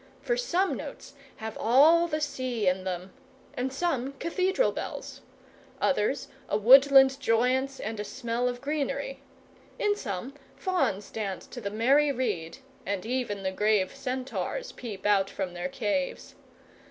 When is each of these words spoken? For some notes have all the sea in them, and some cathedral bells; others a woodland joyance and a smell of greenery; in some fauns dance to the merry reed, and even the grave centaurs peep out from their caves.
For 0.23 0.35
some 0.35 0.73
notes 0.75 1.13
have 1.35 1.55
all 1.59 2.07
the 2.07 2.21
sea 2.21 2.67
in 2.67 2.85
them, 2.85 3.13
and 3.53 3.71
some 3.71 4.13
cathedral 4.13 4.71
bells; 4.71 5.21
others 5.79 6.27
a 6.49 6.57
woodland 6.57 7.19
joyance 7.19 7.79
and 7.79 7.99
a 7.99 8.03
smell 8.03 8.47
of 8.49 8.61
greenery; 8.61 9.21
in 9.77 9.95
some 9.95 10.33
fauns 10.55 11.11
dance 11.11 11.45
to 11.45 11.61
the 11.61 11.69
merry 11.69 12.11
reed, 12.11 12.57
and 12.83 13.05
even 13.05 13.43
the 13.43 13.51
grave 13.51 13.95
centaurs 13.95 14.71
peep 14.71 15.05
out 15.05 15.29
from 15.29 15.53
their 15.53 15.69
caves. 15.69 16.33